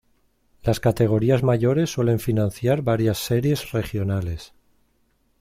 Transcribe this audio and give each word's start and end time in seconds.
Las 0.63 0.79
categorías 0.79 1.43
mayores 1.43 1.91
suelen 1.91 2.17
financiar 2.17 2.81
varias 2.81 3.19
series 3.19 3.71
regionales. 3.71 4.51